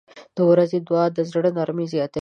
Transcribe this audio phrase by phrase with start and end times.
[0.35, 2.19] •د ورځې دعا د زړه نرمي زیاتوي.